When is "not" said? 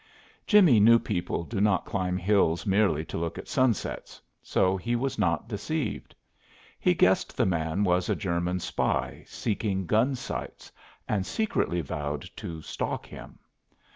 1.61-1.85, 5.19-5.47